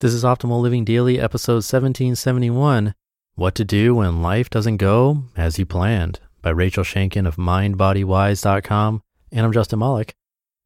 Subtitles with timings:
[0.00, 2.94] This is Optimal Living Daily, episode 1771
[3.34, 9.02] What to Do When Life Doesn't Go As You Planned by Rachel Shanken of MindBodyWise.com.
[9.32, 10.14] And I'm Justin Malik.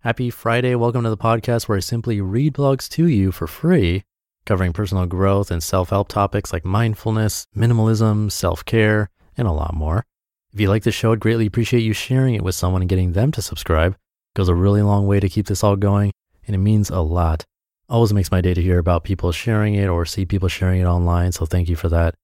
[0.00, 0.74] Happy Friday.
[0.74, 4.05] Welcome to the podcast where I simply read blogs to you for free,
[4.44, 9.08] covering personal growth and self help topics like mindfulness, minimalism, self care,
[9.39, 10.05] and a lot more.
[10.52, 13.12] If you like the show, I'd greatly appreciate you sharing it with someone and getting
[13.12, 13.92] them to subscribe.
[13.94, 16.12] It goes a really long way to keep this all going,
[16.46, 17.46] and it means a lot.
[17.93, 20.87] Always makes my day to hear about people sharing it or see people sharing it
[20.87, 21.31] online.
[21.31, 22.15] So thank you for that.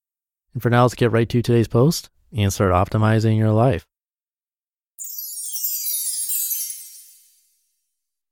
[0.54, 3.86] And for now, let's get right to today's post and start optimizing your life.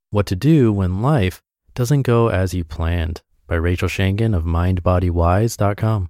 [0.09, 1.42] What to do when life
[1.75, 6.09] doesn't go as you planned by Rachel Shanken of mindbodywise.com.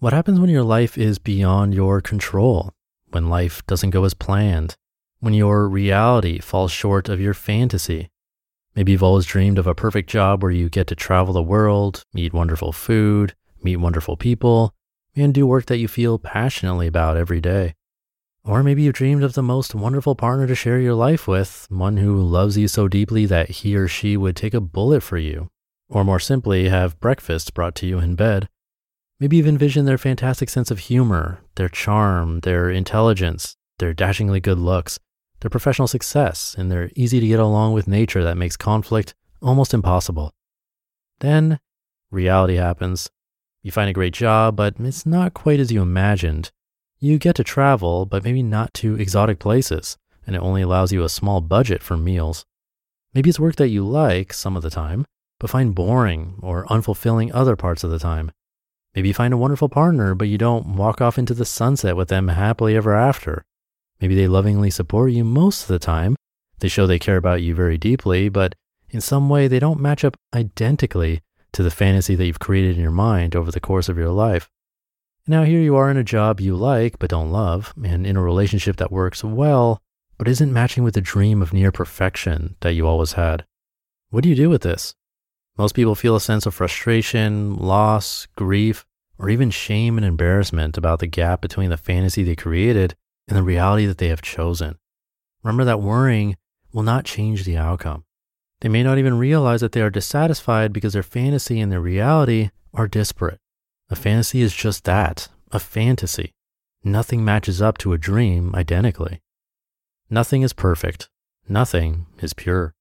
[0.00, 2.72] What happens when your life is beyond your control?
[3.10, 4.74] When life doesn't go as planned?
[5.20, 8.08] When your reality falls short of your fantasy?
[8.78, 12.04] Maybe you've always dreamed of a perfect job where you get to travel the world,
[12.14, 14.72] eat wonderful food, meet wonderful people,
[15.16, 17.74] and do work that you feel passionately about every day.
[18.44, 21.96] Or maybe you've dreamed of the most wonderful partner to share your life with, one
[21.96, 25.48] who loves you so deeply that he or she would take a bullet for you,
[25.88, 28.48] or more simply, have breakfast brought to you in bed.
[29.18, 34.58] Maybe you've envisioned their fantastic sense of humor, their charm, their intelligence, their dashingly good
[34.58, 35.00] looks,
[35.40, 39.74] their professional success, and their easy to get along with nature that makes conflict almost
[39.74, 40.32] impossible.
[41.20, 41.60] Then
[42.10, 43.10] reality happens.
[43.62, 46.50] You find a great job, but it's not quite as you imagined.
[46.98, 51.04] You get to travel, but maybe not to exotic places, and it only allows you
[51.04, 52.44] a small budget for meals.
[53.14, 55.04] Maybe it's work that you like some of the time,
[55.38, 58.30] but find boring or unfulfilling other parts of the time.
[58.94, 62.08] Maybe you find a wonderful partner, but you don't walk off into the sunset with
[62.08, 63.44] them happily ever after.
[64.00, 66.16] Maybe they lovingly support you most of the time.
[66.60, 68.54] They show they care about you very deeply, but
[68.90, 71.22] in some way they don't match up identically
[71.52, 74.48] to the fantasy that you've created in your mind over the course of your life.
[75.26, 78.22] Now, here you are in a job you like but don't love, and in a
[78.22, 79.82] relationship that works well,
[80.16, 83.44] but isn't matching with the dream of near perfection that you always had.
[84.10, 84.94] What do you do with this?
[85.58, 88.86] Most people feel a sense of frustration, loss, grief,
[89.18, 92.94] or even shame and embarrassment about the gap between the fantasy they created
[93.28, 94.78] and the reality that they have chosen.
[95.42, 96.36] Remember that worrying
[96.72, 98.04] will not change the outcome.
[98.60, 102.50] They may not even realize that they are dissatisfied because their fantasy and their reality
[102.74, 103.38] are disparate.
[103.90, 106.34] A fantasy is just that a fantasy.
[106.82, 109.20] Nothing matches up to a dream identically.
[110.10, 111.08] Nothing is perfect.
[111.48, 112.74] Nothing is pure.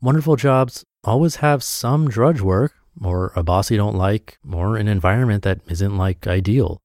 [0.00, 4.88] Wonderful jobs always have some drudge work, or a boss you don't like, or an
[4.88, 6.80] environment that isn't like ideal.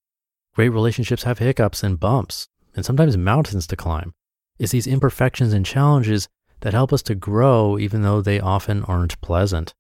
[0.56, 2.48] Great relationships have hiccups and bumps,
[2.80, 4.14] and sometimes mountains to climb.
[4.58, 6.30] It's these imperfections and challenges
[6.62, 9.74] that help us to grow, even though they often aren't pleasant.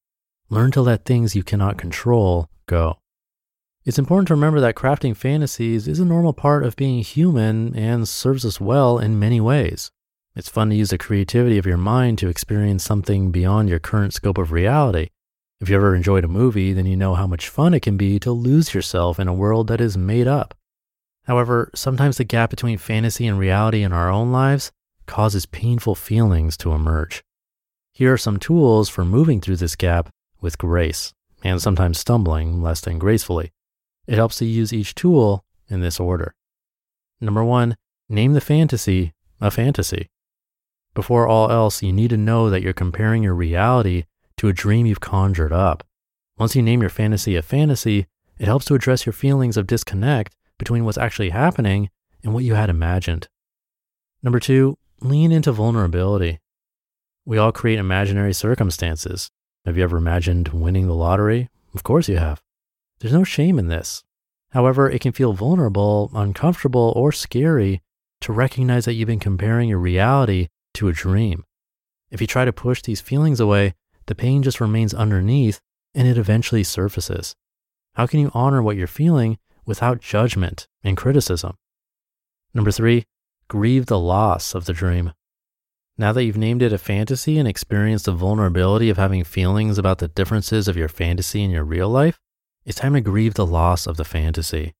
[0.49, 2.97] Learn to let things you cannot control go.
[3.85, 8.05] It's important to remember that crafting fantasies is a normal part of being human and
[8.05, 9.91] serves us well in many ways.
[10.35, 14.13] It's fun to use the creativity of your mind to experience something beyond your current
[14.13, 15.07] scope of reality.
[15.61, 18.19] If you ever enjoyed a movie, then you know how much fun it can be
[18.19, 20.53] to lose yourself in a world that is made up.
[21.25, 24.71] However, sometimes the gap between fantasy and reality in our own lives
[25.05, 27.23] causes painful feelings to emerge.
[27.91, 30.09] Here are some tools for moving through this gap
[30.41, 31.13] with grace,
[31.43, 33.51] and sometimes stumbling less than gracefully.
[34.07, 36.33] It helps to use each tool in this order.
[37.21, 37.75] Number one,
[38.07, 40.09] name the fantasy a fantasy.
[40.93, 44.05] Before all else, you need to know that you're comparing your reality
[44.37, 45.83] to a dream you've conjured up.
[46.37, 48.07] Once you name your fantasy a fantasy,
[48.37, 51.89] it helps to address your feelings of disconnect between what's actually happening
[52.23, 53.27] and what you had imagined.
[54.21, 56.39] Number two, lean into vulnerability.
[57.25, 59.31] We all create imaginary circumstances.
[59.65, 61.49] Have you ever imagined winning the lottery?
[61.73, 62.41] Of course you have.
[62.99, 64.03] There's no shame in this.
[64.51, 67.81] However, it can feel vulnerable, uncomfortable, or scary
[68.21, 71.45] to recognize that you've been comparing your reality to a dream.
[72.11, 73.75] If you try to push these feelings away,
[74.07, 75.61] the pain just remains underneath
[75.93, 77.35] and it eventually surfaces.
[77.93, 79.37] How can you honor what you're feeling
[79.69, 81.55] without judgment and criticism?
[82.53, 83.05] Number three,
[83.47, 85.13] grieve the loss of the dream.
[85.97, 89.99] Now that you've named it a fantasy and experienced the vulnerability of having feelings about
[89.99, 92.19] the differences of your fantasy and your real life,
[92.65, 94.73] it's time to grieve the loss of the fantasy.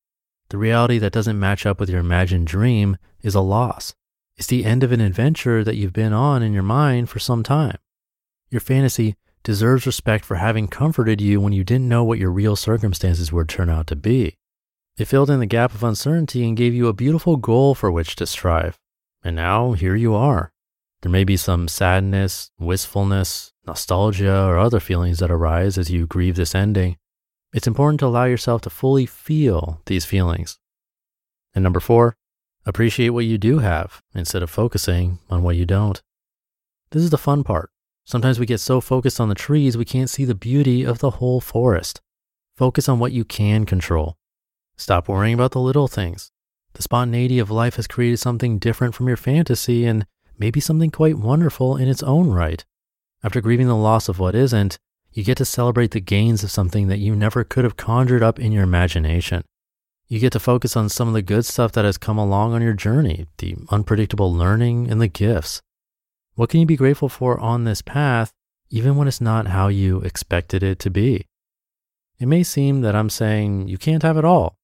[0.50, 3.94] The reality that doesn't match up with your imagined dream is a loss.
[4.38, 7.44] It's the end of an adventure that you've been on in your mind for some
[7.44, 7.78] time.
[8.50, 12.56] Your fantasy deserves respect for having comforted you when you didn't know what your real
[12.56, 14.39] circumstances would turn out to be.
[15.00, 18.18] It filled in the gap of uncertainty and gave you a beautiful goal for which
[18.18, 18.78] to strive.
[19.24, 20.52] And now here you are.
[21.02, 26.36] There may be some sadness, wistfulness, nostalgia, or other feelings that arise as you grieve
[26.36, 26.98] this ending.
[27.54, 30.60] It's important to allow yourself to fully feel these feelings.
[31.56, 32.18] And number four,
[32.66, 36.02] appreciate what you do have instead of focusing on what you don't.
[36.92, 37.72] This is the fun part.
[38.04, 41.12] Sometimes we get so focused on the trees, we can't see the beauty of the
[41.12, 42.02] whole forest.
[42.58, 44.19] Focus on what you can control.
[44.80, 46.32] Stop worrying about the little things.
[46.72, 50.06] The spontaneity of life has created something different from your fantasy and
[50.38, 52.64] maybe something quite wonderful in its own right.
[53.22, 54.80] After grieving the loss of what isn't,
[55.12, 58.40] you get to celebrate the gains of something that you never could have conjured up
[58.40, 59.44] in your imagination.
[60.08, 62.62] You get to focus on some of the good stuff that has come along on
[62.62, 65.62] your journey, the unpredictable learning and the gifts.
[66.36, 68.32] What can you be grateful for on this path,
[68.70, 71.26] even when it's not how you expected it to be?
[72.18, 74.56] It may seem that I'm saying you can't have it all,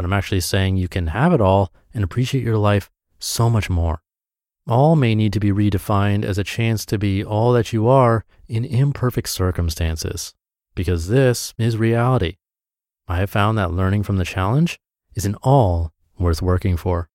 [0.00, 2.88] but I'm actually saying you can have it all and appreciate your life
[3.18, 4.00] so much more.
[4.66, 8.24] All may need to be redefined as a chance to be all that you are
[8.48, 10.32] in imperfect circumstances,
[10.74, 12.38] because this is reality.
[13.08, 14.80] I have found that learning from the challenge
[15.14, 17.10] is an all worth working for.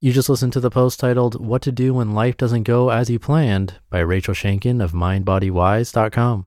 [0.00, 3.10] You just listened to the post titled What to Do When Life Doesn't Go As
[3.10, 6.46] You Planned by Rachel Shanken of MindBodyWise.com.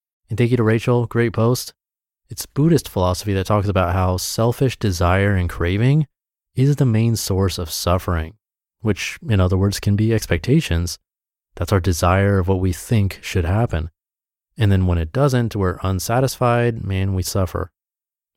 [0.31, 1.73] And thank you to Rachel, great post.
[2.29, 6.07] It's Buddhist philosophy that talks about how selfish desire and craving
[6.55, 8.35] is the main source of suffering,
[8.79, 10.97] which, in other words, can be expectations.
[11.55, 13.89] That's our desire of what we think should happen.
[14.57, 17.69] And then when it doesn't, we're unsatisfied and we suffer.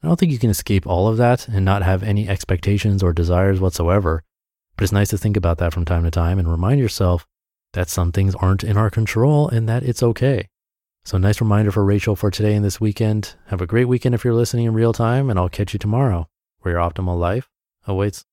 [0.02, 3.12] I don't think you can escape all of that and not have any expectations or
[3.12, 4.24] desires whatsoever.
[4.76, 7.24] But it's nice to think about that from time to time and remind yourself
[7.74, 10.48] that some things aren't in our control and that it's okay.
[11.06, 13.34] So, nice reminder for Rachel for today and this weekend.
[13.48, 16.30] Have a great weekend if you're listening in real time, and I'll catch you tomorrow
[16.60, 17.50] where your optimal life
[17.86, 18.24] awaits.